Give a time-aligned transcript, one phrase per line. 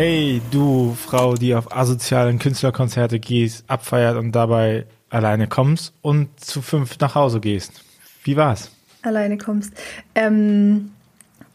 [0.00, 6.62] Hey, du Frau, die auf asozialen Künstlerkonzerte gehst, abfeiert und dabei alleine kommst und zu
[6.62, 7.82] fünf nach Hause gehst.
[8.22, 8.70] Wie war's?
[9.02, 9.72] Alleine kommst.
[10.14, 10.92] Ähm,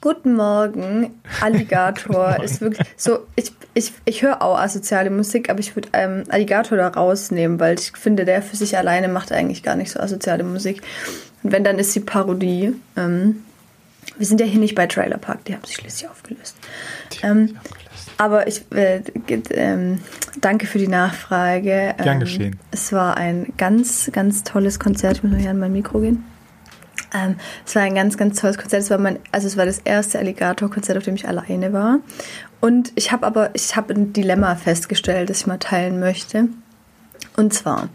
[0.01, 3.19] guten Morgen, Alligator ist wirklich so.
[3.37, 7.79] Ich, ich, ich höre auch asoziale Musik, aber ich würde ähm, Alligator da rausnehmen, weil
[7.79, 10.81] ich finde, der für sich alleine macht eigentlich gar nicht so asoziale Musik.
[11.43, 12.73] Und wenn, dann ist sie Parodie.
[12.97, 13.45] Ähm,
[14.17, 16.57] wir sind ja hier nicht bei Trailer Park, die haben sich schließlich aufgelöst.
[17.21, 17.57] Ähm,
[18.23, 19.97] aber ich äh, äh,
[20.39, 21.93] danke für die Nachfrage.
[21.97, 22.59] Gern ähm, geschehen.
[22.71, 25.17] Es war ein ganz, ganz tolles Konzert.
[25.17, 26.23] Ich muss mal hier an mein Mikro gehen.
[27.13, 28.81] Ähm, es war ein ganz, ganz tolles Konzert.
[28.81, 31.99] Es war mein, also es war das erste Alligator-Konzert, auf dem ich alleine war.
[32.61, 36.47] Und ich habe aber, ich habe ein Dilemma festgestellt, das ich mal teilen möchte.
[37.35, 37.89] Und zwar,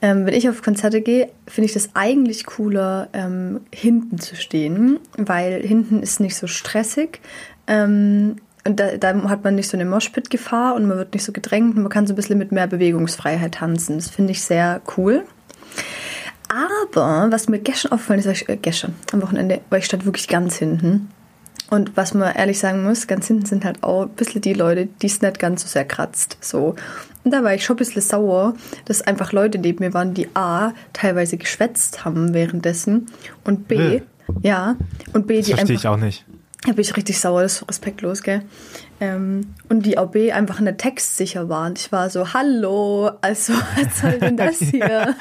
[0.00, 5.00] ähm, wenn ich auf Konzerte gehe, finde ich das eigentlich cooler, ähm, hinten zu stehen,
[5.16, 7.20] weil hinten ist nicht so stressig.
[7.66, 8.36] Ähm,
[8.68, 11.76] und da, da, hat man nicht so eine Moshpit-Gefahr und man wird nicht so gedrängt
[11.76, 13.96] und man kann so ein bisschen mit mehr Bewegungsfreiheit tanzen.
[13.96, 15.24] Das finde ich sehr cool.
[16.48, 20.28] Aber was mir gestern aufgefallen ist, ich, äh, gestern am Wochenende, weil ich stand wirklich
[20.28, 21.10] ganz hinten.
[21.70, 24.86] Und was man ehrlich sagen muss, ganz hinten sind halt auch ein bisschen die Leute,
[24.86, 26.38] die es nicht ganz so sehr kratzt.
[26.40, 26.76] So.
[27.24, 28.54] Und da war ich schon ein bisschen sauer,
[28.86, 33.06] dass einfach Leute neben mir waren, die A, teilweise geschwätzt haben währenddessen
[33.44, 34.02] und B, äh.
[34.42, 34.76] ja,
[35.12, 36.24] und B, das die verstehe ich auch nicht.
[36.64, 38.42] Da bin ich richtig sauer, das ist so respektlos, gell?
[39.00, 41.66] Ähm, und die OB einfach eine textsicher war.
[41.66, 45.14] Und ich war so, hallo, also was soll denn das hier?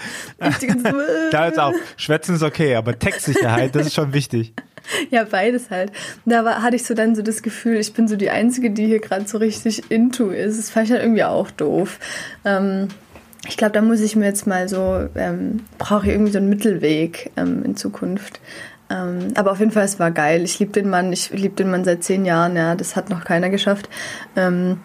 [1.31, 4.53] da ist auch, schwätzen ist okay, aber Textsicherheit, das ist schon wichtig.
[5.09, 5.91] Ja, beides halt.
[6.25, 8.85] Da war, hatte ich so dann so das Gefühl, ich bin so die Einzige, die
[8.85, 10.57] hier gerade so richtig into ist.
[10.57, 11.99] Das fand ich halt irgendwie auch doof.
[12.45, 12.87] Ähm,
[13.47, 16.49] ich glaube, da muss ich mir jetzt mal so, ähm, brauche ich irgendwie so einen
[16.49, 18.39] Mittelweg ähm, in Zukunft.
[18.89, 20.43] Ähm, aber auf jeden Fall, es war geil.
[20.43, 21.11] Ich liebe den Mann.
[21.11, 22.55] Ich liebe den Mann seit zehn Jahren.
[22.55, 23.89] Ja, das hat noch keiner geschafft.
[24.35, 24.79] Ähm,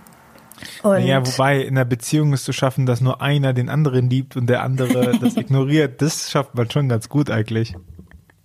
[0.83, 4.36] und ja, wobei in einer Beziehung ist zu schaffen, dass nur einer den anderen liebt
[4.36, 7.74] und der andere das ignoriert, das schafft man schon ganz gut eigentlich.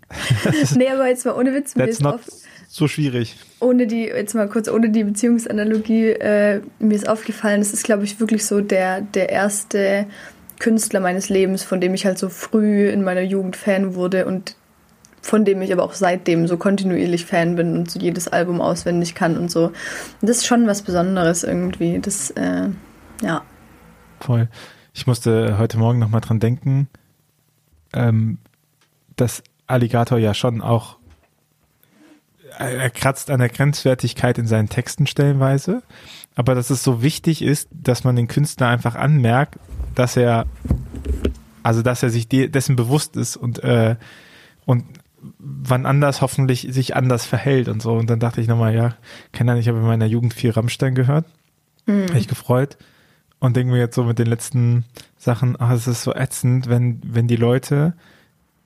[0.75, 1.73] nee, aber jetzt mal ohne Witz.
[1.73, 2.21] That's not
[2.67, 3.35] so schwierig.
[3.59, 8.03] Ohne die, jetzt mal kurz, ohne die Beziehungsanalogie, äh, mir ist aufgefallen, das ist, glaube
[8.03, 10.05] ich, wirklich so der, der erste
[10.59, 14.55] Künstler meines Lebens, von dem ich halt so früh in meiner Jugend Fan wurde und
[15.27, 19.13] von dem ich aber auch seitdem so kontinuierlich Fan bin und so jedes Album auswendig
[19.13, 19.65] kann und so.
[19.65, 19.75] Und
[20.21, 21.99] das ist schon was Besonderes irgendwie.
[21.99, 22.69] Das, äh,
[23.21, 23.41] ja.
[24.21, 24.47] Voll.
[24.93, 26.87] Ich musste heute Morgen nochmal dran denken,
[27.91, 28.37] ähm,
[29.17, 30.95] dass Alligator ja schon auch
[32.57, 35.83] er kratzt an der Grenzwertigkeit in seinen Texten stellenweise,
[36.35, 39.59] aber dass es so wichtig ist, dass man den Künstler einfach anmerkt,
[39.93, 40.45] dass er
[41.63, 43.97] also dass er sich dessen bewusst ist und äh,
[44.65, 44.83] und
[45.39, 47.93] wann anders hoffentlich sich anders verhält und so.
[47.93, 48.95] Und dann dachte ich nochmal, ja,
[49.31, 51.25] keine Ahnung, ich habe in meiner Jugend viel Rammstein gehört.
[51.85, 52.07] Mhm.
[52.15, 52.77] Ich gefreut.
[53.39, 54.85] Und denke mir jetzt so mit den letzten
[55.17, 57.93] Sachen, ach, es ist so ätzend, wenn, wenn die Leute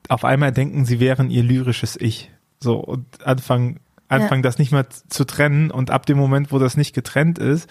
[0.08, 2.32] auf einmal denken, sie wären ihr lyrisches Ich.
[2.60, 4.50] So, und anfangen, anfangen ja.
[4.50, 5.72] das nicht mehr zu trennen.
[5.72, 7.70] Und ab dem Moment, wo das nicht getrennt ist,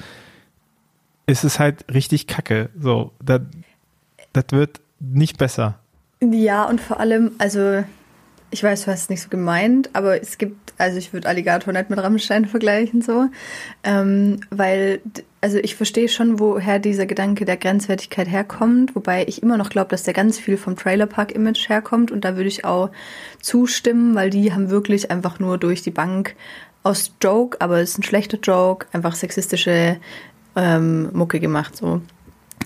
[1.27, 2.71] ist es halt richtig kacke.
[2.79, 3.43] So, das,
[4.33, 5.79] das wird nicht besser.
[6.23, 7.85] Ja, und vor allem, also
[8.51, 11.73] ich weiß, du hast es nicht so gemeint, aber es gibt, also ich würde Alligator
[11.73, 13.27] nicht mit Rammstein vergleichen, so,
[13.85, 15.01] ähm, weil,
[15.41, 19.91] also ich verstehe schon, woher dieser Gedanke der Grenzwertigkeit herkommt, wobei ich immer noch glaube,
[19.91, 22.91] dass der ganz viel vom Trailerpark-Image herkommt und da würde ich auch
[23.41, 26.35] zustimmen, weil die haben wirklich einfach nur durch die Bank
[26.83, 29.99] aus Joke, aber es ist ein schlechter Joke, einfach sexistische
[30.57, 32.01] ähm, Mucke gemacht, so.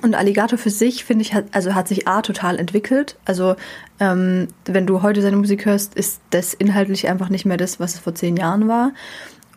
[0.03, 3.16] Und Alligator für sich, finde ich, hat, also hat sich A total entwickelt.
[3.25, 3.56] Also
[4.00, 7.94] ähm, wenn du heute seine Musik hörst, ist das inhaltlich einfach nicht mehr das, was
[7.94, 8.93] es vor zehn Jahren war.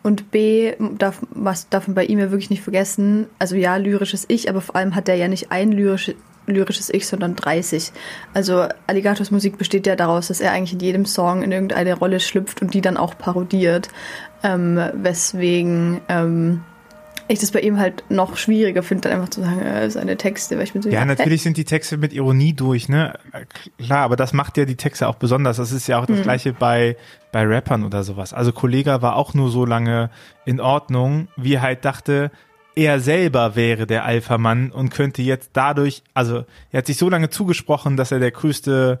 [0.02, 4.24] Und B, darf, was darf man bei ihm ja wirklich nicht vergessen, also ja, lyrisches
[4.28, 6.14] Ich, aber vor allem hat er ja nicht ein lyrisches,
[6.46, 7.92] lyrisches Ich, sondern 30.
[8.32, 12.20] Also Alligators Musik besteht ja daraus, dass er eigentlich in jedem Song in irgendeine Rolle
[12.20, 13.88] schlüpft und die dann auch parodiert.
[14.42, 16.62] Ähm, weswegen ähm,
[17.28, 20.56] ich das bei ihm halt noch schwieriger finde, dann einfach zu sagen, äh, seine Texte,
[20.56, 23.18] weil ich bin so Ja, natürlich sind die Texte mit Ironie durch, ne?
[23.78, 25.58] Klar, aber das macht ja die Texte auch besonders.
[25.58, 26.22] Das ist ja auch das mhm.
[26.22, 26.96] gleiche bei
[27.30, 28.32] bei Rappern oder sowas.
[28.32, 30.10] Also Kollega war auch nur so lange
[30.46, 32.30] in Ordnung, wie er halt dachte,
[32.74, 37.28] er selber wäre der Alpha-Mann und könnte jetzt dadurch, also er hat sich so lange
[37.28, 38.98] zugesprochen, dass er der größte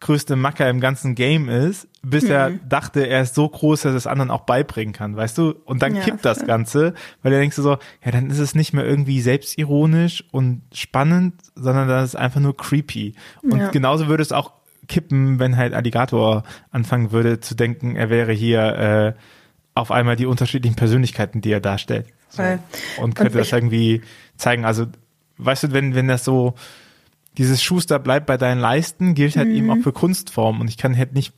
[0.00, 2.30] größte Macker im ganzen Game ist, bis mhm.
[2.30, 5.54] er dachte, er ist so groß, dass er es anderen auch beibringen kann, weißt du?
[5.64, 8.54] Und dann ja, kippt das Ganze, weil er denkst du so, ja, dann ist es
[8.54, 13.14] nicht mehr irgendwie selbstironisch und spannend, sondern dann ist es einfach nur creepy.
[13.42, 13.70] Und ja.
[13.70, 14.52] genauso würde es auch
[14.86, 19.20] kippen, wenn halt Alligator anfangen würde zu denken, er wäre hier äh,
[19.74, 22.06] auf einmal die unterschiedlichen Persönlichkeiten, die er darstellt.
[22.30, 22.42] So.
[23.00, 24.02] Und könnte und das irgendwie
[24.36, 24.64] zeigen.
[24.64, 24.86] Also,
[25.38, 26.54] weißt du, wenn, wenn das so,
[27.38, 29.54] dieses Schuster bleibt bei deinen Leisten, gilt halt mhm.
[29.54, 30.60] eben auch für Kunstformen.
[30.60, 31.32] Und ich kann halt nicht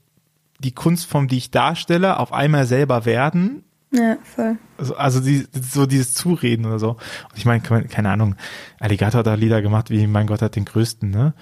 [0.58, 3.64] die Kunstform, die ich darstelle, auf einmal selber werden.
[3.92, 4.56] Ja, voll.
[4.78, 6.90] Also, also die, so dieses Zureden oder so.
[6.90, 8.36] Und ich meine, keine Ahnung,
[8.78, 11.34] Alligator hat da Lieder gemacht wie Mein Gott hat den größten, ne?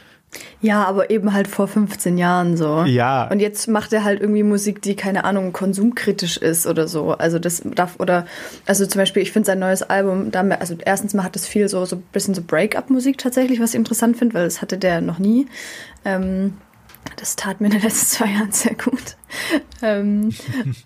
[0.60, 2.82] Ja, aber eben halt vor 15 Jahren so.
[2.84, 3.28] Ja.
[3.30, 7.12] Und jetzt macht er halt irgendwie Musik, die, keine Ahnung, konsumkritisch ist oder so.
[7.12, 8.26] Also das darf, oder,
[8.66, 11.68] also zum Beispiel, ich finde sein neues Album, da, also erstens mal hat es viel
[11.68, 15.00] so, so ein bisschen so Break-up-Musik tatsächlich, was ich interessant finde, weil das hatte der
[15.00, 15.46] noch nie.
[16.04, 16.54] Ähm,
[17.16, 19.16] das tat mir in den letzten zwei Jahren sehr gut.
[19.82, 20.30] ähm,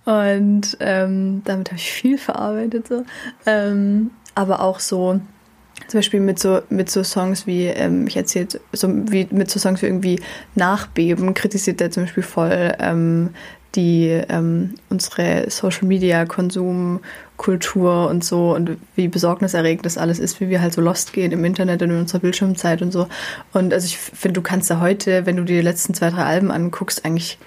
[0.04, 3.04] und ähm, damit habe ich viel verarbeitet so.
[3.46, 5.20] Ähm, aber auch so,
[5.92, 9.60] zum Beispiel mit so, mit so Songs wie, ähm, ich erzählt, so wie mit so
[9.60, 10.22] Songs wie irgendwie
[10.54, 13.28] Nachbeben, kritisiert er zum Beispiel voll ähm,
[13.74, 20.48] die ähm, unsere Social Media Konsumkultur und so und wie besorgniserregend das alles ist, wie
[20.48, 23.06] wir halt so lost gehen im Internet und in unserer Bildschirmzeit und so.
[23.52, 26.24] Und also ich finde, du kannst da heute, wenn du dir die letzten zwei, drei
[26.24, 27.38] Alben anguckst, eigentlich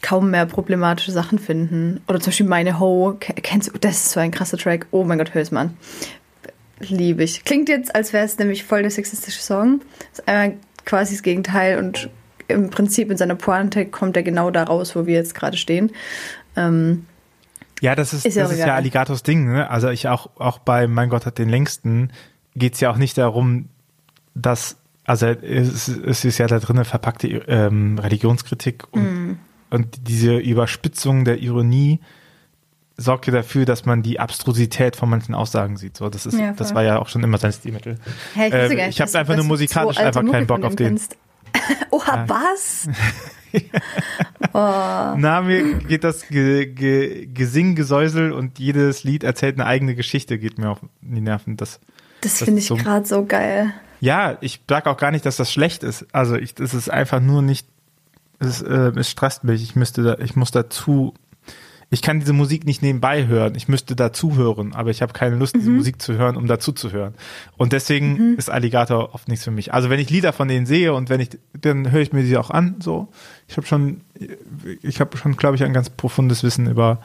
[0.00, 2.00] kaum mehr problematische Sachen finden.
[2.08, 4.86] Oder zum Beispiel meine Ho, kennst du, das ist so ein krasser Track.
[4.92, 5.76] Oh mein Gott, hör es mal an
[6.90, 7.44] liebe ich.
[7.44, 9.80] Klingt jetzt, als wäre es nämlich voll der sexistische Song.
[10.12, 12.10] ist einmal quasi das Gegenteil und
[12.48, 15.92] im Prinzip in seiner Pointe kommt er genau da raus, wo wir jetzt gerade stehen.
[16.56, 17.06] Ähm,
[17.80, 19.52] ja, das ist, ist das ist ja Alligators Ding.
[19.52, 19.68] Ne?
[19.68, 22.10] Also ich auch, auch bei Mein Gott hat den längsten
[22.54, 23.68] geht es ja auch nicht darum,
[24.34, 29.38] dass, also es, es ist ja da drin verpackte ähm, Religionskritik und, mm.
[29.70, 32.00] und diese Überspitzung der Ironie
[32.96, 35.96] sorgt ja dafür, dass man die Abstrusität von manchen Aussagen sieht.
[35.96, 37.98] So, das ist, ja, das war ja auch schon immer sein Stilmittel.
[38.34, 41.00] Hey, ich äh, ich habe einfach nur musikalisch einfach keinen Bock auf den.
[41.90, 42.88] Oha, was?
[44.52, 45.14] oh.
[45.16, 50.38] Na, mir geht das Ge Ge Gesing, Gesäusel und jedes Lied erzählt eine eigene Geschichte,
[50.38, 51.56] geht mir auf die Nerven.
[51.56, 51.80] Das,
[52.20, 53.72] das, das finde ich so, gerade so geil.
[54.00, 56.06] Ja, ich sage auch gar nicht, dass das schlecht ist.
[56.12, 57.66] Also ich, das ist einfach nur nicht,
[58.38, 59.62] es, äh, es stresst mich.
[59.62, 61.14] Ich müsste da, ich muss dazu
[61.94, 63.54] ich kann diese Musik nicht nebenbei hören.
[63.54, 65.60] Ich müsste dazu hören, aber ich habe keine Lust, mhm.
[65.60, 67.14] diese Musik zu hören, um dazu zu hören.
[67.56, 68.34] Und deswegen mhm.
[68.36, 69.72] ist Alligator oft nichts für mich.
[69.72, 72.36] Also wenn ich Lieder von denen sehe und wenn ich, dann höre ich mir die
[72.36, 72.76] auch an.
[72.80, 73.08] So,
[73.46, 74.00] ich habe schon,
[74.82, 77.00] ich habe schon, glaube ich, ein ganz profundes Wissen über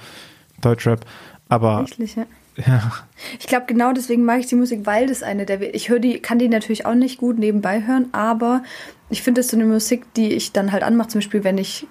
[0.62, 1.06] Deutschrap.
[1.50, 2.25] Aber Richtig, ja.
[2.65, 2.92] Ja.
[3.39, 5.74] Ich glaube, genau deswegen mag ich die Musik, weil das eine der.
[5.74, 8.63] Ich höre die, kann die natürlich auch nicht gut nebenbei hören, aber
[9.09, 11.88] ich finde das so eine Musik, die ich dann halt anmache, zum Beispiel, wenn ich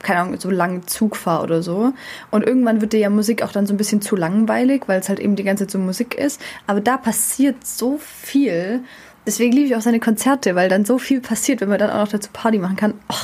[0.00, 1.92] keine Ahnung, so langen Zug fahre oder so.
[2.30, 5.08] Und irgendwann wird dir ja Musik auch dann so ein bisschen zu langweilig, weil es
[5.08, 6.40] halt eben die ganze Zeit so Musik ist.
[6.66, 8.82] Aber da passiert so viel.
[9.26, 12.04] Deswegen liebe ich auch seine Konzerte, weil dann so viel passiert, wenn man dann auch
[12.04, 12.94] noch dazu Party machen kann.
[13.08, 13.14] Oh.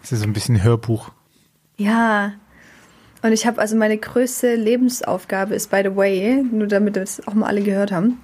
[0.00, 1.10] Das ist so ein bisschen Hörbuch.
[1.76, 2.32] Ja.
[3.22, 7.34] Und ich habe also meine größte Lebensaufgabe ist, by the way, nur damit das auch
[7.34, 8.18] mal alle gehört haben,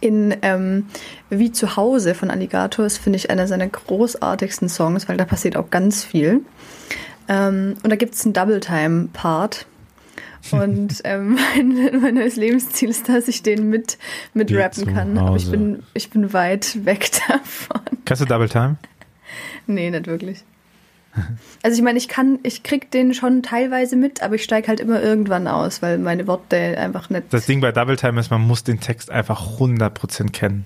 [0.00, 0.86] in ähm,
[1.30, 5.56] Wie zu Hause von Alligator ist, finde ich, einer seiner großartigsten Songs, weil da passiert
[5.56, 6.42] auch ganz viel.
[7.28, 9.66] Ähm, und da gibt es einen Double-Time-Part.
[10.52, 13.98] Und ähm, mein, mein, neues Lebensziel ist, dass ich den mit,
[14.34, 15.18] mit rappen kann.
[15.18, 17.80] Aber ich bin, ich bin weit weg davon.
[18.04, 18.76] Kannst du Double Time?
[19.66, 20.44] Nee, nicht wirklich.
[21.62, 24.78] Also ich meine, ich kann, ich krieg den schon teilweise mit, aber ich steige halt
[24.78, 27.24] immer irgendwann aus, weil meine Worte einfach nicht.
[27.30, 30.64] Das Ding bei Double Time ist, man muss den Text einfach 100% kennen.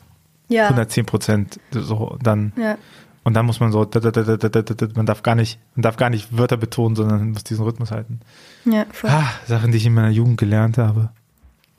[0.49, 0.69] Ja.
[0.69, 2.53] 110% so dann.
[2.57, 2.77] Ja.
[3.23, 3.89] Und dann muss man so,
[4.95, 8.21] man darf gar nicht, man darf gar nicht Wörter betonen, sondern muss diesen Rhythmus halten.
[8.65, 9.11] Ja, voll.
[9.11, 11.11] Ah, Sachen, die ich in meiner Jugend gelernt habe.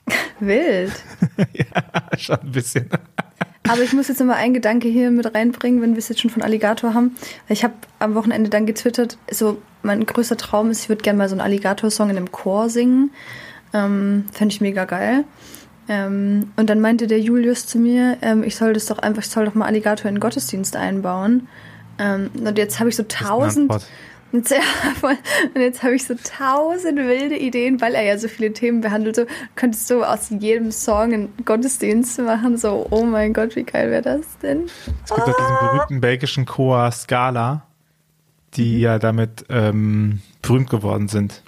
[0.39, 0.93] Wild.
[1.53, 2.89] ja, schon ein bisschen.
[3.71, 6.29] Aber ich muss jetzt nochmal einen Gedanke hier mit reinbringen, wenn wir es jetzt schon
[6.29, 7.15] von Alligator haben.
[7.47, 11.29] Ich habe am Wochenende dann getwittert, so mein größter Traum ist, ich würde gerne mal
[11.29, 13.11] so einen Alligator-Song in einem Chor singen.
[13.73, 15.23] Ähm, Fände ich mega geil.
[15.87, 19.29] Ähm, und dann meinte der Julius zu mir, ähm, ich soll das doch einfach, ich
[19.29, 21.47] soll doch mal Alligator in den Gottesdienst einbauen.
[21.97, 23.71] Ähm, und jetzt habe ich so tausend.
[24.31, 24.59] Und, ja,
[25.53, 29.15] und jetzt habe ich so tausend wilde Ideen, weil er ja so viele Themen behandelt.
[29.15, 32.57] So könntest du aus jedem Song einen Gottesdienst machen.
[32.57, 34.69] So, oh mein Gott, wie geil wäre das denn?
[35.03, 35.33] Es gibt ah.
[35.37, 37.63] diesen berühmten belgischen Chor Scala,
[38.53, 38.81] die mhm.
[38.81, 41.43] ja damit ähm, berühmt geworden sind,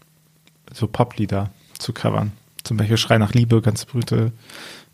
[0.73, 2.31] so Poplieder zu covern.
[2.63, 4.31] Zum Beispiel Schrei nach Liebe, ganz berühmte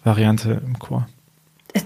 [0.03, 1.07] Variante im Chor.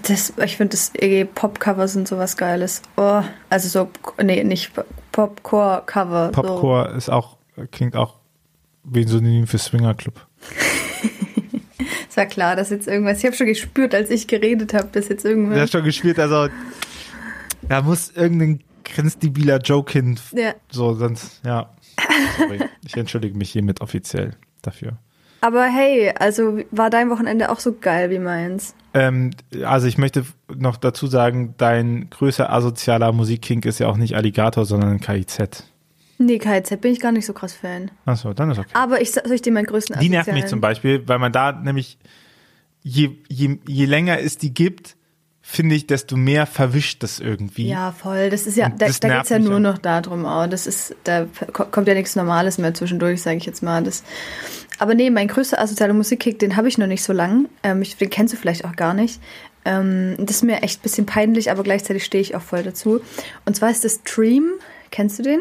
[0.02, 0.92] Das, ich finde, das
[1.34, 2.80] Pop-Cover sind sowas Geiles.
[2.96, 3.90] Oh, also so,
[4.22, 4.72] nee, nicht
[5.14, 6.32] Popcore-Cover.
[6.32, 6.96] Popcore so.
[6.96, 7.36] ist auch,
[7.70, 8.16] klingt auch
[8.82, 10.14] wie ein Synonym für Swinger-Club.
[12.08, 15.08] es war klar, dass jetzt irgendwas, ich habe schon gespürt, als ich geredet habe, dass
[15.08, 15.56] jetzt irgendwas.
[15.56, 16.48] Ja, schon gespürt, also
[17.68, 20.18] da muss irgendein grenzdebiler Joke hin.
[20.32, 20.54] Ja.
[20.70, 21.70] So, sonst, ja.
[22.36, 22.60] Sorry.
[22.84, 24.98] Ich entschuldige mich hiermit offiziell dafür.
[25.40, 28.74] Aber hey, also war dein Wochenende auch so geil wie meins?
[28.94, 29.30] Ähm,
[29.62, 30.24] also ich möchte
[30.56, 35.64] noch dazu sagen, dein größter asozialer Musikkink ist ja auch nicht Alligator, sondern KIZ.
[36.18, 37.90] Nee, KIZ bin ich gar nicht so krass Fan.
[38.04, 38.70] Achso, dann ist okay.
[38.74, 41.52] Aber ich soll ich dir meinen größten Die nervt mich zum Beispiel, weil man da
[41.52, 41.98] nämlich,
[42.82, 44.96] je, je, je länger es die gibt,
[45.46, 47.68] finde ich, desto mehr verwischt das irgendwie.
[47.68, 48.30] Ja, voll.
[48.30, 49.58] Das ist ja, Und da, da nervt geht's ja nur ja.
[49.60, 50.24] noch darum.
[50.24, 53.82] Oh, das ist, da ko- kommt ja nichts Normales mehr zwischendurch, sage ich jetzt mal.
[53.82, 54.04] Das,
[54.78, 57.48] aber nee, mein größter asozialer Musikkick, den habe ich noch nicht so lang.
[57.62, 59.20] Ähm, ich, den kennst du vielleicht auch gar nicht.
[59.64, 63.00] Ähm, das ist mir echt ein bisschen peinlich, aber gleichzeitig stehe ich auch voll dazu.
[63.44, 64.52] Und zwar ist das Dream.
[64.90, 65.40] Kennst du den?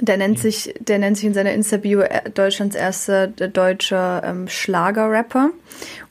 [0.00, 4.48] Der nennt sich, der nennt sich in seiner Insta-Bio äh, Deutschlands erster äh, deutscher ähm,
[4.48, 5.50] Schlager-Rapper.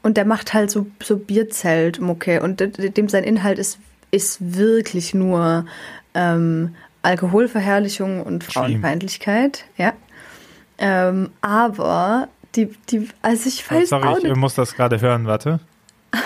[0.04, 2.44] Und der macht halt so, so Bierzelt-Mucke.
[2.44, 3.80] Und de- dem sein Inhalt ist,
[4.12, 5.66] ist wirklich nur
[6.14, 9.64] ähm, Alkoholverherrlichung und Frauenfeindlichkeit.
[9.78, 9.94] Ja.
[10.78, 14.36] Ähm, aber die, die, also ich Oh, weiß sorry, auch ich nicht.
[14.36, 15.60] äh, muss das gerade hören, warte.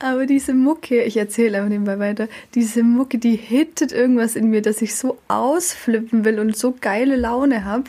[0.00, 4.62] Aber diese Mucke, ich erzähle einfach nebenbei weiter, diese Mucke, die hittet irgendwas in mir,
[4.62, 7.84] dass ich so ausflippen will und so geile Laune habe.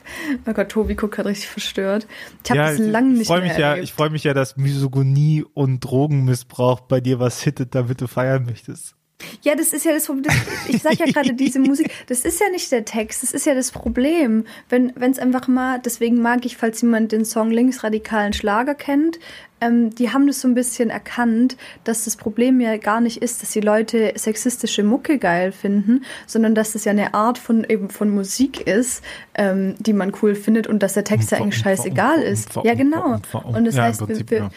[0.47, 2.07] Oh Gott, Tobi guckt gerade richtig verstört.
[2.43, 3.83] Ich habe ja, das lange ich nicht freue mehr mich ja, erlebt.
[3.83, 8.45] ich freue mich ja, dass Misogonie und Drogenmissbrauch bei dir was hittet, damit du feiern
[8.45, 8.95] möchtest.
[9.41, 10.35] Ja, das ist ja das Problem.
[10.67, 13.53] Ich sag ja gerade, diese Musik, das ist ja nicht der Text, das ist ja
[13.53, 14.45] das Problem.
[14.69, 19.19] Wenn es einfach mal, deswegen mag ich, falls jemand den Song Linksradikalen Schlager kennt,
[19.61, 23.41] ähm, die haben das so ein bisschen erkannt, dass das Problem ja gar nicht ist,
[23.41, 27.89] dass die Leute sexistische Mucke geil finden, sondern dass das ja eine Art von eben
[27.89, 29.03] von Musik ist,
[29.35, 32.55] ähm, die man cool findet und dass der Text ja eigentlich scheißegal ist.
[32.63, 33.19] Ja, genau.
[33.33, 34.49] Und das heißt, wir, wir.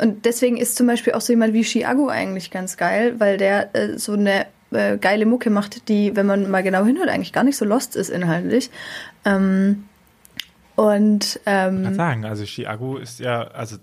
[0.00, 3.74] Und deswegen ist zum Beispiel auch so jemand wie Chiago eigentlich ganz geil, weil der
[3.74, 7.44] äh, so eine äh, geile Mucke macht, die, wenn man mal genau hinhört, eigentlich gar
[7.44, 8.70] nicht so lost ist inhaltlich.
[9.24, 9.84] Ähm,
[10.76, 13.78] und kann ähm, sagen, also Chiago ist ja, also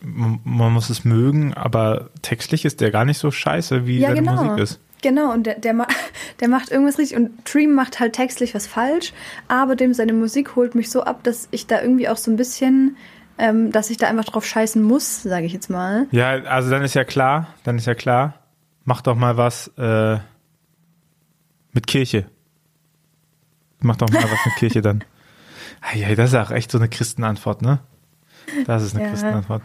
[0.00, 4.08] man, man muss es mögen, aber textlich ist der gar nicht so scheiße, wie ja,
[4.08, 4.42] seine genau.
[4.42, 4.80] Musik ist.
[5.02, 5.86] Genau, und der, der, ma
[6.40, 9.12] der macht irgendwas richtig und Dream macht halt textlich was falsch,
[9.48, 12.36] aber dem seine Musik holt mich so ab, dass ich da irgendwie auch so ein
[12.36, 12.96] bisschen,
[13.38, 16.06] ähm, dass ich da einfach drauf scheißen muss, sage ich jetzt mal.
[16.10, 18.34] Ja, also dann ist ja klar, dann ist ja klar,
[18.84, 20.18] mach doch mal was äh,
[21.72, 22.26] mit Kirche.
[23.80, 25.04] Mach doch mal was mit Kirche dann.
[25.96, 27.80] Ja, das ist auch echt so eine Christenantwort, ne?
[28.66, 29.10] Das ist eine Ja.
[29.10, 29.62] Christenantwort.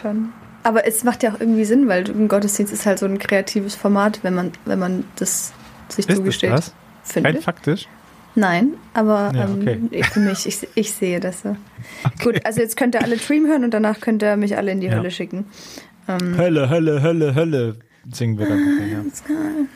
[0.00, 0.32] Schon.
[0.64, 3.76] Aber es macht ja auch irgendwie Sinn, weil ein Gottesdienst ist halt so ein kreatives
[3.76, 5.52] Format, wenn man, wenn man das
[5.88, 6.50] sich Ist es zugesteht.
[6.50, 6.74] das?
[7.04, 7.28] Finde.
[7.34, 7.86] Rein faktisch?
[8.36, 9.80] Nein, aber Ja, ähm, okay.
[9.90, 11.56] ich, für mich, ich, ich sehe das so.
[12.22, 14.80] Gut, also jetzt könnt ihr alle Dream hören und danach könnt ihr mich alle in
[14.80, 14.94] die Ja.
[14.96, 15.46] Hölle schicken.
[16.08, 17.76] Ähm, Hölle, Hölle, Hölle, Hölle,
[18.12, 19.68] singen wir dann.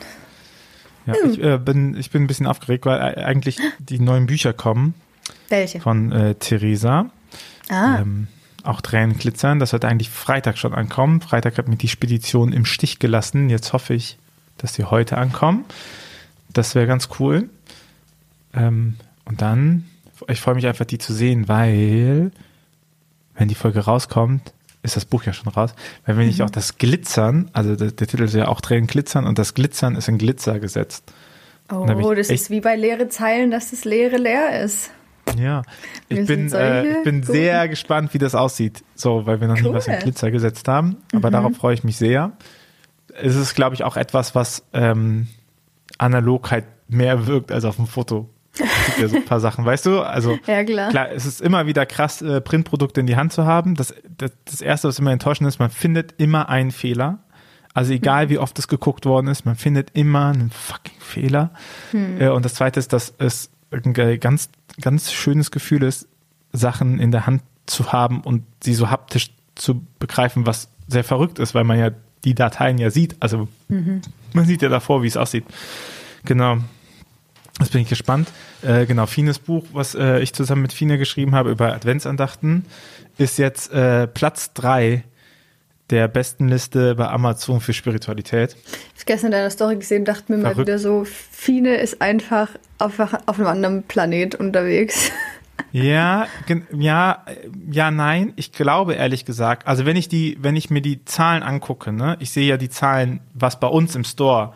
[1.07, 4.27] Ja, ja ich, äh, bin, ich bin ein bisschen aufgeregt, weil äh, eigentlich die neuen
[4.27, 4.95] Bücher kommen
[5.49, 5.81] welche?
[5.81, 7.11] von äh, Theresa.
[7.69, 8.27] Ah, Ähm,
[8.65, 9.61] auch Tränen glitzern.
[9.61, 11.21] Das sollte eigentlich Freitag schon ankommen.
[11.21, 13.49] Freitag hat mir die Spedition im Stich gelassen.
[13.51, 14.19] Jetzt hoffe ich,
[14.59, 15.65] dass die heute ankommen.
[16.53, 17.49] Das wäre ganz cool.
[18.59, 19.85] Ähm, und dann,
[20.29, 22.31] ich freue mich einfach, die zu sehen, weil,
[23.35, 25.75] wenn die Folge rauskommt, ist das Buch ja schon raus.
[26.07, 29.27] Weil wenn ich auch das Glitzern, also der, der Titel ist ja auch Tränen glitzern
[29.27, 31.05] und das Glitzern ist in Glitzer gesetzt.
[31.71, 31.85] oh,
[32.15, 34.91] das ist wie bei leere Zeilen, dass das Leere leer ist.
[35.39, 35.63] Ja,
[36.09, 38.83] ich bin, äh, ich bin guten- sehr gespannt, wie das aussieht.
[38.95, 39.73] So, weil wir noch nie Cool.
[39.73, 39.77] Mhm.
[39.77, 40.97] was in Glitzer gesetzt haben.
[41.13, 42.33] Aber darauf freue ich mich sehr.
[43.21, 45.29] Es ist, glaube ich, auch etwas, was ähm,
[45.99, 48.31] analog halt mehr wirkt als auf dem Foto.
[48.61, 50.01] Es gibt ja so ein paar Sachen, weißt du?
[50.01, 50.91] Also Ja, klar.
[50.91, 53.75] klar, es ist immer wieder krass, äh, Printprodukte in die Hand zu haben.
[53.75, 57.19] Das, das, das Erste, was immer enttäuschend ist, man findet immer einen Fehler.
[57.75, 61.51] Also egal, wie oft es geguckt worden ist, man findet immer einen fucking Fehler.
[62.19, 64.49] Äh, und das Zweite ist, dass es ein ganz,
[64.81, 66.09] ganz schönes Gefühl ist,
[66.53, 71.39] Sachen in der Hand zu haben und sie so haptisch zu begreifen, was sehr verrückt
[71.39, 71.91] ist, weil man ja
[72.25, 73.17] die Dateien ja sieht.
[73.21, 73.47] Also
[74.33, 75.45] man sieht ja davor, wie es aussieht.
[76.25, 76.59] Genau.
[77.61, 78.29] Jetzt bin ich gespannt.
[78.63, 82.65] Äh, genau, Fines Buch, was äh, ich zusammen mit Fine geschrieben habe über Adventsandachten,
[83.19, 85.05] ist jetzt äh, Platz drei
[85.91, 88.57] der besten Liste bei Amazon für Spiritualität.
[88.95, 90.69] Ich habe gestern in deiner Story gesehen, dachte mir mal Verrückt.
[90.69, 95.11] wieder so, Fine ist einfach auf, auf einem anderen Planet unterwegs.
[95.73, 96.29] Ja,
[96.73, 97.25] ja,
[97.71, 98.33] ja, nein.
[98.37, 102.17] Ich glaube ehrlich gesagt, also wenn ich die, wenn ich mir die Zahlen angucke, ne,
[102.21, 104.55] ich sehe ja die Zahlen, was bei uns im Store.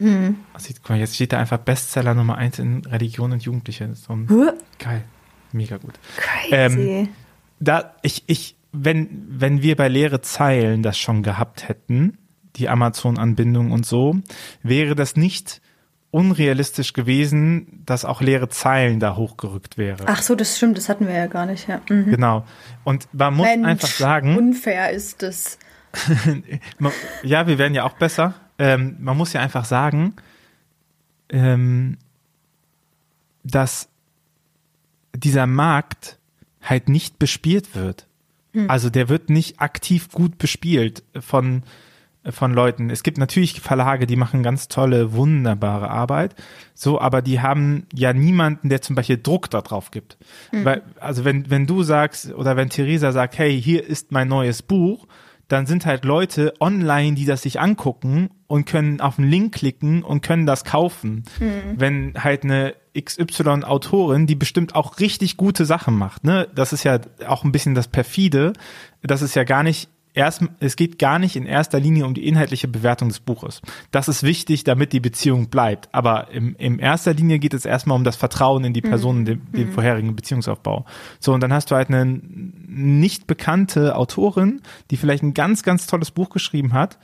[0.00, 3.92] Also, guck mal, jetzt steht da einfach Bestseller Nummer eins in Religion und Jugendliche.
[3.94, 4.52] So ein, Huh?
[4.78, 5.02] geil,
[5.52, 5.94] mega gut.
[6.16, 6.52] Crazy.
[6.80, 7.08] Ähm,
[7.60, 12.18] da ich ich wenn wenn wir bei leere Zeilen das schon gehabt hätten,
[12.56, 14.16] die Amazon Anbindung und so,
[14.62, 15.60] wäre das nicht
[16.10, 20.04] unrealistisch gewesen, dass auch leere Zeilen da hochgerückt wäre.
[20.06, 21.68] Ach so, das stimmt, das hatten wir ja gar nicht.
[21.68, 21.80] Ja.
[21.90, 22.10] Mhm.
[22.10, 22.44] Genau.
[22.84, 25.58] Und man muss Mensch, einfach sagen, Unfair ist das.
[26.78, 28.34] man- ja, wir werden ja auch besser.
[28.58, 30.14] Ähm, man muss ja einfach sagen,
[31.28, 31.98] ähm,
[33.44, 33.88] dass
[35.14, 36.18] dieser Markt
[36.62, 38.06] halt nicht bespielt wird.
[38.66, 41.62] Also der wird nicht aktiv gut bespielt von,
[42.28, 42.90] von Leuten.
[42.90, 46.34] Es gibt natürlich Verlage, die machen ganz tolle, wunderbare Arbeit.
[46.74, 50.16] So, aber die haben ja niemanden, der zum Beispiel Druck darauf gibt.
[50.64, 54.62] Weil, also wenn, wenn du sagst oder wenn Theresa sagt, hey, hier ist mein neues
[54.62, 55.06] Buch,
[55.48, 60.02] dann sind halt Leute online, die das sich angucken und können auf den Link klicken
[60.02, 61.24] und können das kaufen.
[61.76, 66.48] Wenn halt eine XY-Autorin, die bestimmt auch richtig gute Sachen macht, ne?
[66.54, 68.52] Das ist ja auch ein bisschen das perfide.
[69.02, 72.26] Das ist ja gar nicht erst, es geht gar nicht in erster Linie um die
[72.26, 73.60] inhaltliche Bewertung des Buches.
[73.90, 75.88] Das ist wichtig, damit die Beziehung bleibt.
[75.92, 79.42] Aber im, in erster Linie geht es erstmal um das Vertrauen in die Person, den,
[79.52, 80.84] den vorherigen Beziehungsaufbau.
[81.20, 85.86] So, und dann hast du halt eine nicht bekannte Autorin, die vielleicht ein ganz, ganz
[85.86, 86.98] tolles Buch geschrieben hat,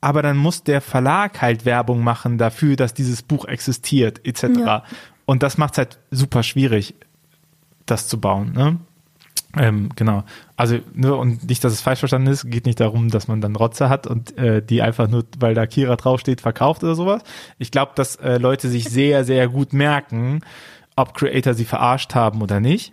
[0.00, 4.42] aber dann muss der Verlag halt Werbung machen dafür, dass dieses Buch existiert, etc.
[4.58, 4.84] Ja.
[5.26, 6.94] Und das macht es halt super schwierig,
[7.86, 8.52] das zu bauen.
[8.52, 8.78] Ne?
[9.56, 10.22] Ähm, genau.
[10.56, 13.56] Also, ne, und nicht, dass es falsch verstanden ist, geht nicht darum, dass man dann
[13.56, 17.22] Rotze hat und äh, die einfach nur, weil da Kira draufsteht, verkauft oder sowas.
[17.58, 20.40] Ich glaube, dass äh, Leute sich sehr, sehr gut merken,
[20.96, 22.92] ob Creator sie verarscht haben oder nicht.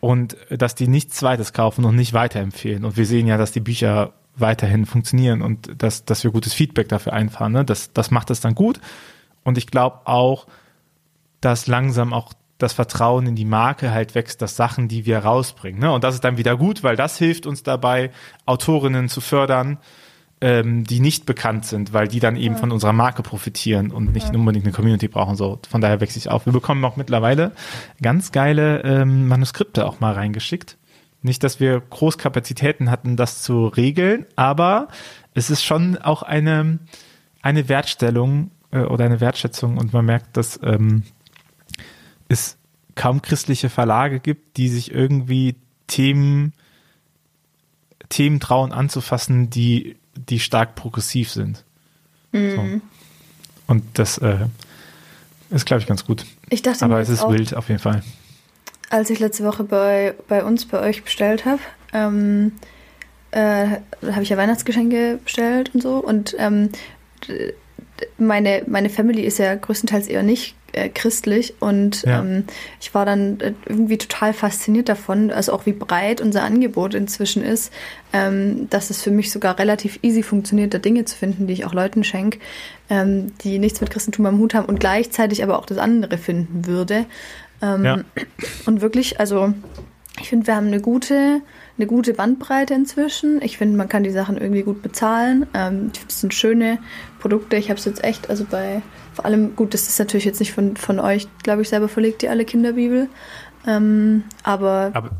[0.00, 2.84] Und äh, dass die nichts zweites kaufen und nicht weiterempfehlen.
[2.84, 6.88] Und wir sehen ja, dass die Bücher weiterhin funktionieren und dass, dass wir gutes Feedback
[6.88, 7.52] dafür einfahren.
[7.52, 7.64] Ne?
[7.64, 8.80] Das, das macht es dann gut.
[9.44, 10.46] Und ich glaube auch,
[11.40, 15.80] dass langsam auch das Vertrauen in die Marke halt wächst, dass Sachen, die wir rausbringen.
[15.80, 15.92] Ne?
[15.92, 18.10] Und das ist dann wieder gut, weil das hilft uns dabei,
[18.46, 19.78] Autorinnen zu fördern,
[20.40, 24.34] ähm, die nicht bekannt sind, weil die dann eben von unserer Marke profitieren und nicht
[24.34, 25.36] unbedingt eine Community brauchen.
[25.36, 26.46] So, von daher wächst ich auf.
[26.46, 27.52] Wir bekommen auch mittlerweile
[28.02, 30.76] ganz geile ähm, Manuskripte auch mal reingeschickt.
[31.22, 34.88] Nicht, dass wir Großkapazitäten hatten, das zu regeln, aber
[35.34, 36.78] es ist schon auch eine,
[37.42, 41.02] eine Wertstellung äh, oder eine Wertschätzung und man merkt, dass ähm,
[42.28, 42.56] es
[42.94, 46.52] kaum christliche Verlage gibt, die sich irgendwie Themen,
[48.08, 51.64] Themen trauen anzufassen, die, die stark progressiv sind.
[52.32, 52.80] So.
[53.66, 54.46] Und das äh,
[55.50, 56.26] ist, glaube ich, ganz gut.
[56.50, 58.02] Ich dachte Aber es ist auch, wild auf jeden Fall.
[58.90, 61.60] als ich letzte Woche bei, bei uns, bei euch bestellt habe,
[61.92, 62.52] ähm,
[63.30, 63.78] äh,
[64.10, 65.96] habe ich ja Weihnachtsgeschenke bestellt und so.
[65.96, 66.70] Und ähm,
[68.18, 71.54] meine, meine Family ist ja größtenteils eher nicht äh, christlich.
[71.60, 72.20] Und Ja.
[72.20, 72.44] ähm,
[72.80, 77.42] ich war dann äh, irgendwie total fasziniert davon, also auch wie breit unser Angebot inzwischen
[77.42, 77.72] ist,
[78.12, 81.64] ähm, dass es für mich sogar relativ easy funktioniert, da Dinge zu finden, die ich
[81.64, 82.38] auch Leuten schenke,
[82.90, 86.66] ähm, die nichts mit Christentum am Hut haben und gleichzeitig aber auch das andere finden
[86.66, 87.06] würde.
[87.62, 87.98] Ähm, Ja.
[88.66, 89.54] und wirklich, also
[90.20, 91.40] ich finde, wir haben eine gute,
[91.78, 93.40] eine gute Bandbreite inzwischen.
[93.42, 95.46] Ich finde, man kann die Sachen irgendwie gut bezahlen.
[95.54, 96.78] Ähm, ich finde, es sind schöne
[97.28, 97.56] Produkte.
[97.56, 100.52] Ich habe es jetzt echt, also bei, vor allem, gut, das ist natürlich jetzt nicht
[100.52, 103.08] von, von euch, glaube ich, selber verlegt, die alle Kinderbibel.
[103.66, 105.10] Ähm, aber, Aber,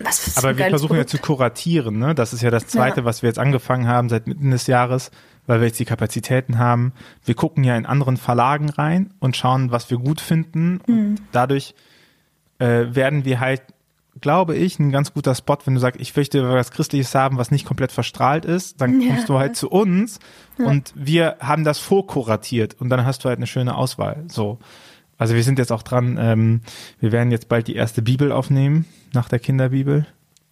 [0.00, 1.10] was aber wir versuchen ja Produkt.
[1.10, 1.98] zu kuratieren.
[2.00, 2.14] Ne?
[2.16, 3.04] Das ist ja das Zweite, Ja.
[3.04, 5.12] was wir jetzt angefangen haben seit Mitte des Jahres,
[5.46, 6.92] weil wir jetzt die Kapazitäten haben.
[7.24, 10.80] Wir gucken ja in anderen Verlagen rein und schauen, was wir gut finden.
[10.86, 10.98] Mhm.
[10.98, 11.74] Und dadurch
[12.58, 13.62] äh, werden wir halt,
[14.20, 17.50] glaube ich, ein ganz guter Spot, wenn du sagst, ich möchte was Christliches haben, was
[17.50, 19.08] nicht komplett verstrahlt ist, dann Ja.
[19.08, 20.18] kommst du halt zu uns
[20.58, 24.24] und wir haben das vorkuratiert und dann hast du halt eine schöne Auswahl.
[24.28, 24.58] So.
[25.18, 26.60] Also wir sind jetzt auch dran, ähm,
[27.00, 30.06] wir werden jetzt bald die erste Bibel aufnehmen nach der Kinderbibel.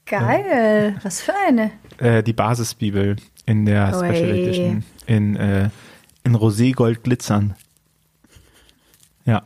[0.07, 1.71] Geil, was für eine.
[1.99, 3.99] Äh, die Basisbibel in der Ui.
[4.09, 5.71] Special Edition in, äh,
[6.25, 7.55] in Roségold glitzern.
[9.25, 9.43] Ja.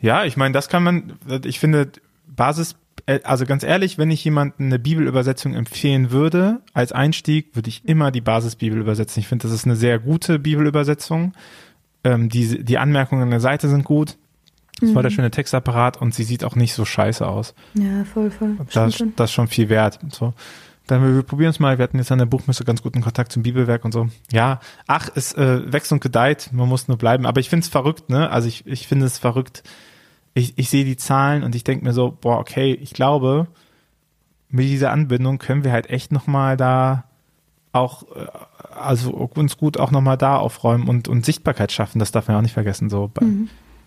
[0.00, 1.12] Ja, ich meine, das kann man,
[1.44, 1.90] ich finde,
[2.26, 2.76] Basis, äh,
[3.24, 8.10] also ganz ehrlich, wenn ich jemandem eine Bibelübersetzung empfehlen würde, als Einstieg, würde ich immer
[8.10, 9.20] die Basisbibel übersetzen.
[9.20, 11.32] Ich finde, das ist eine sehr gute Bibelübersetzung.
[12.04, 14.16] Ähm, die, die Anmerkungen an der Seite sind gut.
[14.80, 17.54] Das war der schöne Textapparat und sie sieht auch nicht so scheiße aus.
[17.74, 18.56] Ja, voll, voll.
[18.72, 19.98] Das, das ist schon viel wert.
[20.10, 20.34] So.
[20.86, 21.78] Dann wir, wir probieren es mal.
[21.78, 24.08] Wir hatten jetzt an der Buchmesse ganz guten Kontakt zum Bibelwerk und so.
[24.30, 26.50] Ja, ach, es äh, wächst und gedeiht.
[26.52, 27.26] Man muss nur bleiben.
[27.26, 28.30] Aber ich finde es verrückt, ne?
[28.30, 29.62] Also ich, ich finde es verrückt.
[30.38, 33.48] Ich, ich sehe die Zahlen und ich denke mir so, boah, okay, ich glaube,
[34.48, 37.04] mit dieser Anbindung können wir halt echt nochmal da
[37.72, 38.26] auch, äh,
[38.78, 41.98] also uns gut auch nochmal da aufräumen und, und Sichtbarkeit schaffen.
[41.98, 42.88] Das darf man auch nicht vergessen.
[42.88, 43.26] So, bei,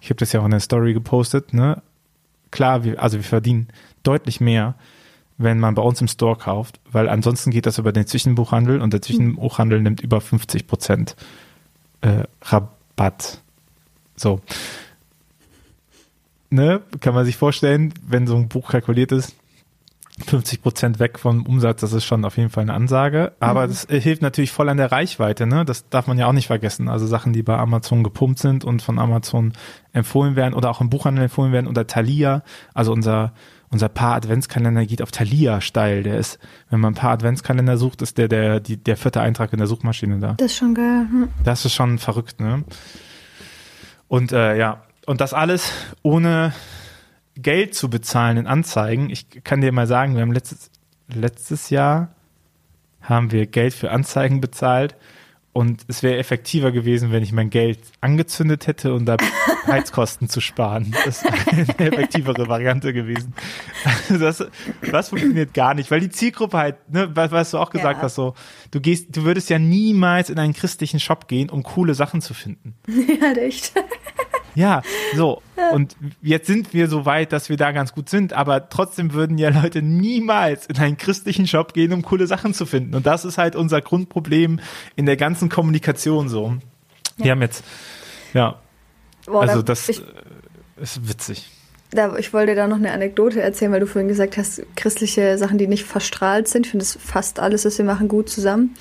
[0.02, 1.82] ich habe das ja auch in der Story gepostet, ne?
[2.52, 3.70] Klar, wir, also wir verdienen
[4.04, 4.76] deutlich mehr,
[5.38, 8.92] wenn man bei uns im Store kauft, weil ansonsten geht das über den Zwischenbuchhandel und
[8.92, 11.16] der Zwischenbuchhandel nimmt über 50 Prozent
[12.02, 13.42] äh, Rabatt.
[14.18, 14.42] So.
[16.54, 19.36] Ne, kann man sich vorstellen, wenn so ein Buch kalkuliert ist,
[20.26, 23.32] 50 Prozent weg vom Umsatz, das ist schon auf jeden Fall eine Ansage.
[23.40, 23.70] Aber mhm.
[23.70, 25.66] das hilft natürlich voll an der Reichweite, ne?
[25.66, 26.90] Das darf man ja auch nicht vergessen.
[26.90, 29.54] Also Sachen, die bei Amazon gepumpt sind und von Amazon
[29.94, 33.34] empfohlen werden oder auch im Buchhandel empfohlen werden oder Thalia, also unser
[33.74, 36.04] unser Paar Adventskalender geht auf Thalia steil.
[36.04, 39.54] Der ist, wenn man ein Paar Adventskalender sucht, ist der der die, der vierte Eintrag
[39.54, 40.34] in der Suchmaschine da.
[40.34, 41.08] Das ist schon geil.
[41.10, 41.30] Hm.
[41.46, 42.66] Das ist schon verrückt, ne?
[44.10, 46.54] Und äh, ja, und das alles ohne
[47.36, 49.10] Geld zu bezahlen in Anzeigen.
[49.10, 50.70] Ich kann dir mal sagen, wir haben letztes,
[51.08, 52.14] letztes Jahr
[53.02, 54.96] haben wir Geld für Anzeigen bezahlt
[55.54, 59.18] und es wäre effektiver gewesen, wenn ich mein Geld angezündet hätte und da
[59.68, 60.96] Heizkosten zu sparen.
[61.04, 63.34] Das wäre eine effektivere Variante gewesen.
[63.84, 64.46] Also das,
[64.92, 68.04] das funktioniert gar nicht, weil die Zielgruppe halt, ne, was, was du auch gesagt ja.
[68.04, 68.34] hast, so,
[68.72, 72.34] du gehst, du würdest ja niemals in einen christlichen Shop gehen, um coole Sachen zu
[72.34, 72.76] finden.
[73.22, 73.74] Ja, echt.
[74.56, 74.82] Ja,
[75.16, 75.42] so.
[75.72, 79.38] Und jetzt sind wir so weit, dass wir da ganz gut sind, aber trotzdem würden
[79.38, 82.96] ja Leute niemals in einen christlichen Shop gehen, um coole Sachen zu finden.
[82.96, 84.60] Und das ist halt unser Grundproblem
[84.96, 86.56] in der ganzen Kommunikation so.
[87.18, 87.26] Ja.
[87.26, 87.64] Wir haben jetzt,
[88.34, 88.60] ja.
[89.26, 90.02] Boah, also das ich,
[90.78, 91.50] ist witzig.
[91.92, 95.58] Da, ich wollte da noch eine Anekdote erzählen, weil du vorhin gesagt hast, christliche Sachen,
[95.58, 96.66] die nicht verstrahlt sind.
[96.66, 98.76] Ich finde das fast alles, was wir machen, gut zusammen.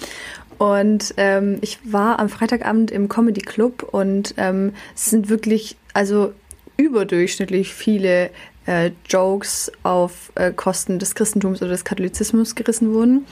[0.61, 6.35] Und ähm, ich war am Freitagabend im Comedy Club und ähm, es sind wirklich, also
[6.77, 8.29] überdurchschnittlich viele
[8.67, 13.25] äh, Jokes auf äh, Kosten des Christentums oder des Katholizismus gerissen wurden.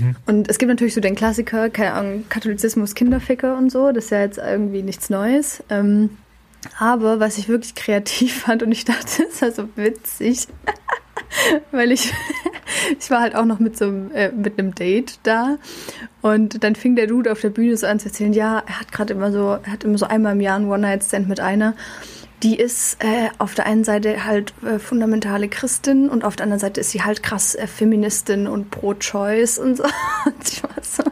[0.00, 0.16] Mhm.
[0.26, 4.10] Und es gibt natürlich so den Klassiker, keine Ahnung, Katholizismus, Kinderficker und so, das ist
[4.10, 5.62] ja jetzt irgendwie nichts Neues.
[5.70, 6.10] Ähm,
[6.80, 10.48] aber was ich wirklich kreativ fand und ich dachte, das war so witzig,
[11.70, 12.12] weil ich,
[12.98, 15.58] ich war halt auch noch mit so einem, äh, mit einem Date da
[16.22, 18.92] und dann fing der Dude auf der Bühne so an zu erzählen, ja, er hat
[18.92, 21.74] gerade immer so, er hat immer so einmal im Jahr einen One-Night-Stand mit einer.
[22.42, 26.60] Die ist äh, auf der einen Seite halt äh, fundamentale Christin und auf der anderen
[26.60, 29.84] Seite ist sie halt krass äh, Feministin und pro-choice und so.
[30.26, 31.02] Und ich war so,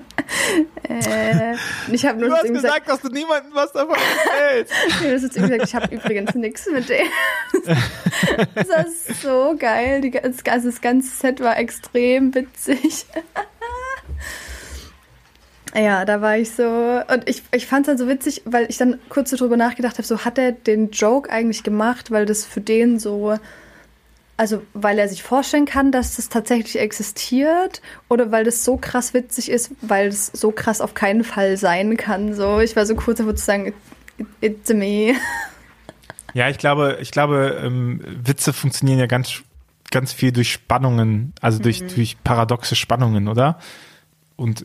[0.89, 1.55] äh,
[1.91, 4.73] ich habe nur du hast gesagt, gesagt, dass du niemandem was davon erzählst.
[5.01, 7.07] nee, das ist gesagt, ich habe übrigens nichts mit dem.
[8.55, 10.01] das ist so geil.
[10.01, 13.07] Die, das, also das ganze Set war extrem witzig.
[15.75, 16.65] Ja, da war ich so.
[16.65, 19.97] Und ich, ich fand es dann so witzig, weil ich dann kurz so drüber nachgedacht
[19.97, 23.37] habe, so hat er den Joke eigentlich gemacht, weil das für den so.
[24.37, 29.15] Also, weil er sich vorstellen kann, dass das tatsächlich existiert oder weil das so krass
[29.15, 32.35] witzig ist, weil es so krass auf keinen Fall sein kann.
[32.35, 33.75] So, ich war so kurz davor zu sagen,
[34.41, 35.15] it's me.
[36.35, 39.43] Ja, ich glaube, ich glaube, ähm, Witze funktionieren ja ganz,
[39.91, 41.89] ganz viel durch Spannungen, also durch, mhm.
[41.89, 43.59] durch paradoxe Spannungen, oder?
[44.37, 44.65] Und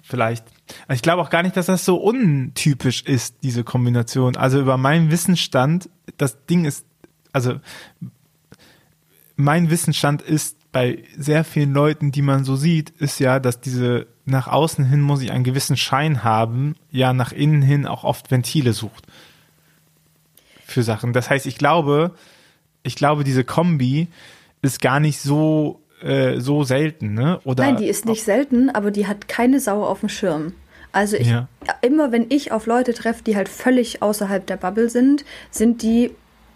[0.00, 0.46] vielleicht.
[0.90, 4.36] Ich glaube auch gar nicht, dass das so untypisch ist, diese Kombination.
[4.36, 6.86] Also über meinen Wissensstand, das Ding ist,
[7.32, 7.60] also
[9.36, 14.06] mein Wissensstand ist bei sehr vielen Leuten, die man so sieht, ist ja, dass diese
[14.24, 18.30] nach außen hin muss ich einen gewissen Schein haben, ja nach innen hin auch oft
[18.30, 19.06] Ventile sucht
[20.66, 21.12] für Sachen.
[21.12, 22.12] Das heißt, ich glaube,
[22.82, 24.08] ich glaube, diese Kombi
[24.62, 27.40] ist gar nicht so äh, so selten, ne?
[27.44, 30.52] Oder Nein, die ist nicht selten, aber die hat keine Sau auf dem Schirm.
[30.92, 31.48] Also ich, ja.
[31.80, 36.12] immer wenn ich auf Leute treffe, die halt völlig außerhalb der Bubble sind, sind die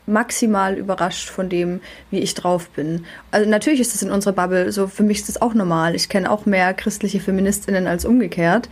[0.09, 3.05] maximal überrascht von dem, wie ich drauf bin.
[3.31, 5.95] Also natürlich ist das in unserer Bubble so, für mich ist das auch normal.
[5.95, 8.69] Ich kenne auch mehr christliche Feministinnen als umgekehrt.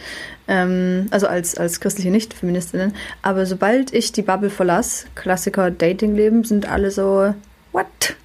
[0.48, 2.94] Ähm, also als, als christliche Nicht-Feministinnen.
[3.22, 7.34] Aber sobald ich die Bubble verlasse, Klassiker Datingleben, sind alle so,
[7.72, 8.16] what?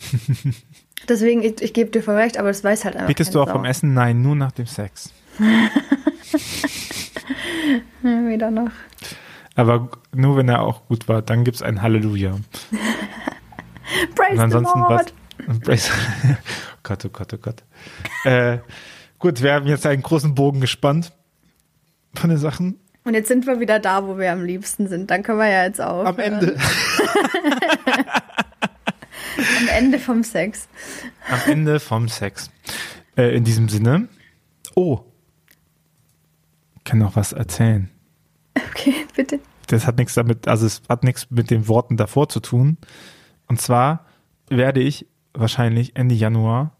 [1.08, 3.46] Deswegen, ich, ich gebe dir voll recht, aber das weiß halt einfach Bittest du auch
[3.46, 3.52] Sau.
[3.52, 3.94] vom Essen?
[3.94, 5.12] Nein, nur nach dem Sex.
[8.02, 8.70] Wieder noch.
[9.56, 12.32] Aber nur wenn er auch gut war, dann gibt es ein Halleluja.
[14.14, 15.14] Praise Und ansonsten the Lord.
[15.46, 16.36] Was, praise, oh
[16.82, 17.64] Gott, oh Gott, oh Gott.
[18.24, 18.58] äh,
[19.18, 21.12] gut, wir haben jetzt einen großen Bogen gespannt
[22.14, 22.78] von den Sachen.
[23.04, 25.10] Und jetzt sind wir wieder da, wo wir am liebsten sind.
[25.10, 26.04] Dann können wir ja jetzt auch.
[26.04, 26.56] Am Ende.
[29.36, 30.68] Am Ende vom Sex.
[31.28, 32.50] Am Ende vom Sex.
[33.16, 34.08] Äh, in diesem Sinne.
[34.74, 35.00] Oh.
[36.76, 37.90] Ich kann noch was erzählen.
[38.70, 39.40] Okay, bitte.
[39.66, 42.76] Das hat nichts damit, also es hat nichts mit den Worten davor zu tun.
[43.48, 44.06] Und zwar
[44.48, 46.72] werde ich wahrscheinlich Ende Januar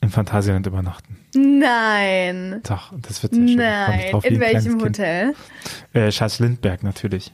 [0.00, 1.16] im Phantasialand übernachten.
[1.34, 2.60] Nein.
[2.64, 3.56] Doch, das wird sehr schön.
[3.56, 4.14] Nein.
[4.22, 5.34] In welchem Hotel?
[5.92, 7.32] Äh, Scheiß Lindberg natürlich.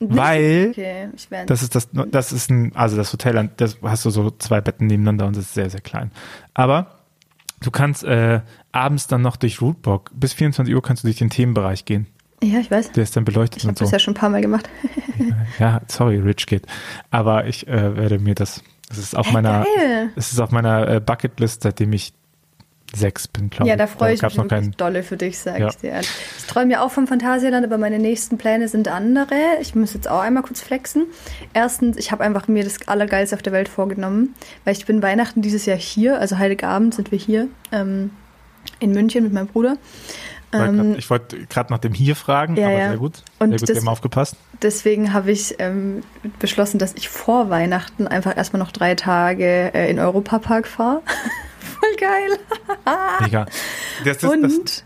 [0.00, 1.08] Weil okay,
[1.46, 4.88] das ist das, das ist ein, also das Hotel, das hast du so zwei Betten
[4.88, 6.10] nebeneinander und das ist sehr, sehr klein.
[6.54, 7.01] Aber
[7.62, 8.40] du kannst äh,
[8.72, 12.06] abends dann noch durch Rootbook, bis 24 Uhr kannst du durch den Themenbereich gehen.
[12.42, 12.92] Ja, ich weiß.
[12.92, 13.84] Der ist dann beleuchtet Ich habe und so.
[13.84, 14.68] das ja schon ein paar Mal gemacht.
[15.58, 16.66] Ja, sorry, Rich Kid.
[17.10, 19.66] Aber ich äh, werde mir das, das ist auf meiner,
[20.16, 22.14] es ist auf meiner äh, Bucketlist, seitdem ich
[22.94, 23.78] sechs bin, glaube Ja, ich.
[23.78, 24.72] da freue ich mich noch keinen.
[24.76, 25.68] dolle für dich, sag Ja.
[25.68, 25.90] ich dir.
[25.90, 26.10] ehrlich.
[26.38, 29.34] Ich träume ja auch vom Phantasialand, aber meine nächsten Pläne sind andere.
[29.60, 31.06] Ich muss jetzt auch einmal kurz flexen.
[31.54, 35.42] Erstens, ich habe einfach mir das Allergeilste auf der Welt vorgenommen, weil ich bin Weihnachten
[35.42, 38.10] dieses Jahr hier, also Heiligabend sind wir hier ähm,
[38.78, 39.76] in München mit meinem Bruder.
[40.54, 42.88] Ähm, Ich wollte gerade nach dem hier fragen, Ja, aber ja.
[42.90, 43.22] sehr gut.
[43.38, 44.36] Und sehr gut, das- wir haben aufgepasst.
[44.60, 46.02] Deswegen habe ich ähm,
[46.38, 51.00] beschlossen, dass ich vor Weihnachten einfach erstmal noch drei Tage äh, in Europapark fahre.
[51.62, 52.38] Voll geil.
[53.20, 53.46] Mega.
[54.04, 54.84] Das, das, Und das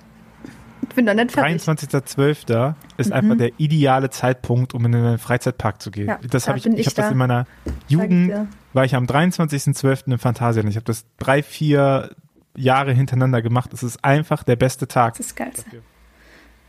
[0.88, 1.62] ich bin noch nicht fertig.
[1.62, 2.74] 23.12.
[2.96, 6.04] ist einfach der ideale Zeitpunkt, um in einen Freizeitpark zu gehen.
[6.04, 6.10] Mhm.
[6.10, 7.10] Ja, das da habe ich, ich ich habe das da.
[7.10, 7.46] in meiner
[7.88, 10.12] Jugend, war ich am 23.12.
[10.12, 10.70] im Phantasialand.
[10.70, 12.10] Ich habe das drei, vier
[12.56, 13.72] Jahre hintereinander gemacht.
[13.74, 15.14] Es ist einfach der beste Tag.
[15.14, 15.82] Das ist das Geilste.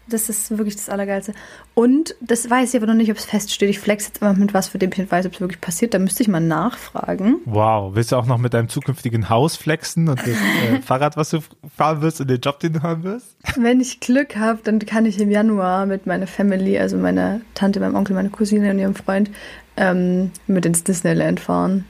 [0.09, 1.33] Das ist wirklich das Allergeilste.
[1.73, 3.69] Und das weiß ich aber noch nicht, ob es feststeht.
[3.69, 5.93] Ich flex jetzt immer mit was, für dem ich nicht weiß, ob es wirklich passiert.
[5.93, 7.41] Da müsste ich mal nachfragen.
[7.45, 11.31] Wow, willst du auch noch mit deinem zukünftigen Haus flexen und das äh, Fahrrad, was
[11.31, 11.39] du
[11.75, 13.35] fahren wirst und den Job, den du haben wirst?
[13.55, 17.79] Wenn ich Glück habe, dann kann ich im Januar mit meiner Family, also meiner Tante,
[17.79, 19.29] meinem Onkel, meiner Cousine und ihrem Freund,
[19.75, 21.85] ähm, mit ins Disneyland fahren.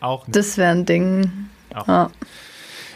[0.00, 0.36] Auch nicht.
[0.36, 1.48] Das wäre ein Ding.
[1.74, 1.88] Auch.
[1.88, 2.10] Ja.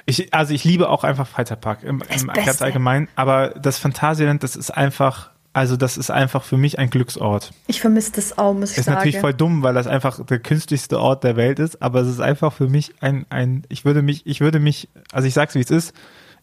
[0.09, 4.57] Ich, also ich liebe auch einfach Freizeitpark im, im, ganz allgemein, aber das Phantasialand, das
[4.57, 7.53] ist einfach, also das ist einfach für mich ein Glücksort.
[7.67, 8.97] Ich vermisse das auch, muss ich Ist sagen.
[8.97, 12.21] natürlich voll dumm, weil das einfach der künstlichste Ort der Welt ist, aber es ist
[12.21, 15.61] einfach für mich ein, ein ich würde mich, ich würde mich, also ich sag's wie
[15.61, 15.95] es ist,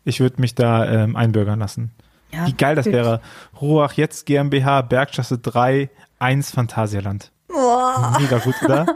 [0.03, 1.89] ich würde mich da ähm, einbürgern lassen.
[2.31, 3.03] Ja, Wie geil das wirklich.
[3.03, 3.21] wäre.
[3.59, 7.31] Ruach jetzt GmbH, Bergstraße 3, 1 Phantasialand.
[7.47, 8.15] Boah.
[8.19, 8.85] Mega gut, oder?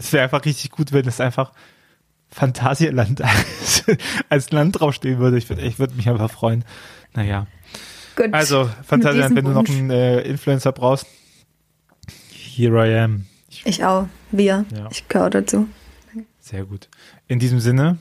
[0.00, 1.50] Es wäre einfach richtig gut, wenn es einfach
[2.30, 3.84] Phantasialand als,
[4.28, 5.38] als Land draufstehen würde.
[5.38, 6.64] Ich würde ich würd mich einfach freuen.
[7.14, 7.46] Naja.
[8.16, 8.32] Gut.
[8.32, 11.06] Also, Phantasialand, diesem wenn du noch einen äh, Influencer brauchst,
[12.30, 13.26] here I am.
[13.48, 14.08] Ich, Ich auch.
[14.30, 14.64] Wir.
[14.74, 14.88] Ja.
[14.90, 15.68] Ich gehöre dazu.
[16.40, 16.88] sehr gut.
[17.28, 17.98] In diesem Sinne,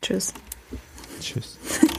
[0.00, 0.32] Tschüss.
[1.20, 1.58] tschüss.